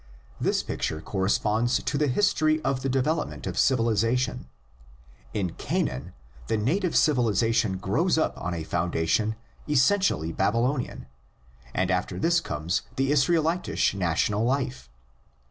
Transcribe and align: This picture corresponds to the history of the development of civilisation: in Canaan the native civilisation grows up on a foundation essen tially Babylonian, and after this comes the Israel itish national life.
This 0.39 0.63
picture 0.63 0.99
corresponds 0.99 1.83
to 1.83 1.95
the 1.95 2.07
history 2.07 2.59
of 2.63 2.81
the 2.81 2.89
development 2.89 3.45
of 3.45 3.55
civilisation: 3.55 4.49
in 5.31 5.51
Canaan 5.53 6.13
the 6.47 6.57
native 6.57 6.95
civilisation 6.95 7.77
grows 7.77 8.17
up 8.17 8.35
on 8.35 8.55
a 8.55 8.63
foundation 8.63 9.35
essen 9.69 9.99
tially 9.99 10.35
Babylonian, 10.35 11.05
and 11.75 11.91
after 11.91 12.17
this 12.17 12.41
comes 12.41 12.81
the 12.95 13.11
Israel 13.11 13.43
itish 13.43 13.93
national 13.93 14.43
life. 14.43 14.89